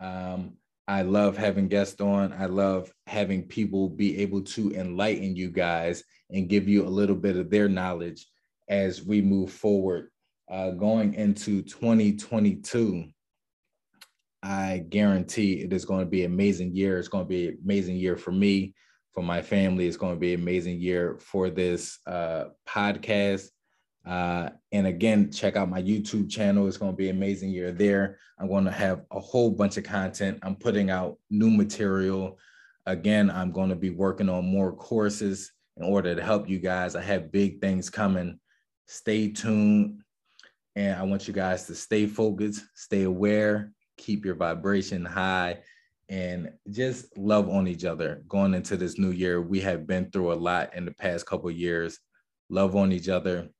Um, 0.00 0.54
I 0.88 1.02
love 1.02 1.36
having 1.36 1.68
guests 1.68 2.00
on. 2.00 2.32
I 2.32 2.46
love 2.46 2.92
having 3.06 3.44
people 3.44 3.88
be 3.88 4.18
able 4.18 4.42
to 4.42 4.72
enlighten 4.72 5.36
you 5.36 5.50
guys 5.50 6.02
and 6.30 6.48
give 6.48 6.66
you 6.66 6.84
a 6.84 6.90
little 6.90 7.14
bit 7.14 7.36
of 7.36 7.50
their 7.50 7.68
knowledge 7.68 8.26
as 8.68 9.00
we 9.00 9.22
move 9.22 9.52
forward. 9.52 10.08
Uh, 10.50 10.72
going 10.72 11.14
into 11.14 11.62
2022, 11.62 13.04
I 14.42 14.84
guarantee 14.88 15.62
it 15.62 15.72
is 15.72 15.84
going 15.84 16.00
to 16.00 16.10
be 16.10 16.24
an 16.24 16.32
amazing 16.32 16.74
year. 16.74 16.98
It's 16.98 17.06
going 17.06 17.26
to 17.26 17.28
be 17.28 17.48
an 17.48 17.58
amazing 17.64 17.94
year 17.94 18.16
for 18.16 18.32
me, 18.32 18.74
for 19.14 19.22
my 19.22 19.40
family. 19.40 19.86
It's 19.86 19.96
going 19.96 20.14
to 20.14 20.20
be 20.20 20.34
an 20.34 20.40
amazing 20.40 20.80
year 20.80 21.16
for 21.20 21.48
this 21.48 22.00
uh, 22.08 22.46
podcast. 22.68 23.50
Uh, 24.08 24.48
and 24.72 24.86
again, 24.86 25.30
check 25.30 25.54
out 25.54 25.68
my 25.68 25.82
YouTube 25.82 26.30
channel. 26.30 26.66
It's 26.66 26.78
going 26.78 26.92
to 26.92 26.96
be 26.96 27.10
amazing. 27.10 27.50
You're 27.50 27.72
there. 27.72 28.18
I'm 28.38 28.48
going 28.48 28.64
to 28.64 28.70
have 28.70 29.02
a 29.10 29.20
whole 29.20 29.50
bunch 29.50 29.76
of 29.76 29.84
content. 29.84 30.38
I'm 30.42 30.56
putting 30.56 30.88
out 30.88 31.18
new 31.28 31.50
material. 31.50 32.38
Again, 32.86 33.30
I'm 33.30 33.52
going 33.52 33.68
to 33.68 33.76
be 33.76 33.90
working 33.90 34.30
on 34.30 34.46
more 34.46 34.72
courses 34.72 35.52
in 35.76 35.84
order 35.84 36.14
to 36.14 36.22
help 36.22 36.48
you 36.48 36.58
guys. 36.58 36.96
I 36.96 37.02
have 37.02 37.30
big 37.30 37.60
things 37.60 37.90
coming. 37.90 38.40
Stay 38.86 39.30
tuned. 39.30 40.00
And 40.74 40.98
I 40.98 41.02
want 41.02 41.28
you 41.28 41.34
guys 41.34 41.66
to 41.66 41.74
stay 41.74 42.06
focused, 42.06 42.64
stay 42.74 43.02
aware, 43.02 43.72
keep 43.98 44.24
your 44.24 44.36
vibration 44.36 45.04
high, 45.04 45.58
and 46.08 46.52
just 46.70 47.18
love 47.18 47.50
on 47.50 47.68
each 47.68 47.84
other 47.84 48.22
going 48.26 48.54
into 48.54 48.76
this 48.76 48.98
new 48.98 49.10
year. 49.10 49.42
We 49.42 49.60
have 49.60 49.86
been 49.86 50.10
through 50.10 50.32
a 50.32 50.34
lot 50.34 50.74
in 50.74 50.86
the 50.86 50.92
past 50.92 51.26
couple 51.26 51.50
years. 51.50 51.98
Love 52.48 52.76
on 52.76 52.92
each 52.92 53.08
other, 53.08 53.50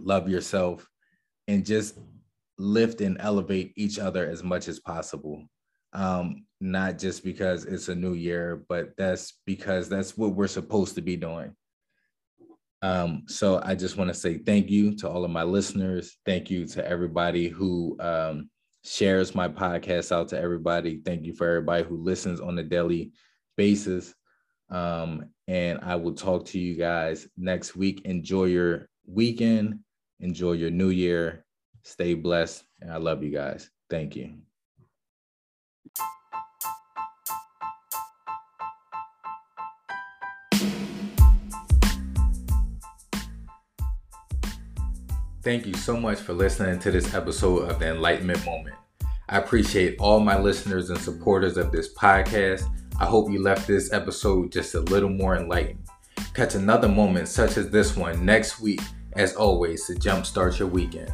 love 0.00 0.28
yourself, 0.28 0.86
and 1.46 1.64
just 1.64 1.98
lift 2.58 3.00
and 3.00 3.16
elevate 3.20 3.72
each 3.76 3.98
other 3.98 4.28
as 4.28 4.42
much 4.42 4.68
as 4.68 4.80
possible. 4.80 5.44
Um, 5.92 6.44
not 6.60 6.98
just 6.98 7.24
because 7.24 7.64
it's 7.64 7.88
a 7.88 7.94
new 7.94 8.14
year, 8.14 8.64
but 8.68 8.90
that's 8.98 9.34
because 9.46 9.88
that's 9.88 10.16
what 10.16 10.34
we're 10.34 10.48
supposed 10.48 10.94
to 10.96 11.00
be 11.00 11.16
doing. 11.16 11.54
Um, 12.82 13.24
so 13.26 13.60
I 13.64 13.74
just 13.74 13.96
want 13.96 14.08
to 14.08 14.14
say 14.14 14.38
thank 14.38 14.70
you 14.70 14.94
to 14.96 15.08
all 15.08 15.24
of 15.24 15.30
my 15.30 15.42
listeners. 15.42 16.16
Thank 16.26 16.50
you 16.50 16.66
to 16.66 16.86
everybody 16.86 17.48
who 17.48 17.96
um, 18.00 18.50
shares 18.84 19.34
my 19.34 19.48
podcast 19.48 20.12
out 20.12 20.28
to 20.28 20.40
everybody. 20.40 21.00
Thank 21.04 21.24
you 21.24 21.34
for 21.34 21.48
everybody 21.48 21.84
who 21.84 21.96
listens 21.96 22.40
on 22.40 22.58
a 22.58 22.62
daily 22.62 23.12
basis. 23.56 24.14
Um, 24.70 25.30
and 25.46 25.80
I 25.82 25.96
will 25.96 26.14
talk 26.14 26.44
to 26.46 26.58
you 26.58 26.76
guys 26.76 27.26
next 27.36 27.74
week. 27.74 28.02
Enjoy 28.04 28.44
your 28.44 28.88
weekend. 29.06 29.80
Enjoy 30.20 30.52
your 30.52 30.70
new 30.70 30.90
year. 30.90 31.44
Stay 31.82 32.14
blessed. 32.14 32.64
And 32.80 32.92
I 32.92 32.96
love 32.96 33.22
you 33.22 33.30
guys. 33.30 33.70
Thank 33.88 34.16
you. 34.16 34.34
Thank 45.42 45.66
you 45.66 45.74
so 45.74 45.96
much 45.96 46.18
for 46.18 46.34
listening 46.34 46.78
to 46.80 46.90
this 46.90 47.14
episode 47.14 47.70
of 47.70 47.78
the 47.78 47.88
Enlightenment 47.88 48.44
Moment. 48.44 48.76
I 49.28 49.38
appreciate 49.38 49.96
all 49.98 50.20
my 50.20 50.38
listeners 50.38 50.90
and 50.90 50.98
supporters 50.98 51.56
of 51.56 51.70
this 51.70 51.94
podcast. 51.94 52.64
I 53.00 53.06
hope 53.06 53.30
you 53.30 53.42
left 53.42 53.66
this 53.66 53.92
episode 53.92 54.52
just 54.52 54.74
a 54.74 54.80
little 54.80 55.08
more 55.08 55.36
enlightened. 55.36 55.86
Catch 56.34 56.54
another 56.54 56.88
moment 56.88 57.28
such 57.28 57.56
as 57.56 57.70
this 57.70 57.96
one 57.96 58.24
next 58.26 58.60
week, 58.60 58.80
as 59.18 59.34
always, 59.34 59.86
to 59.86 59.94
jumpstart 59.94 60.58
your 60.58 60.68
weekend. 60.68 61.12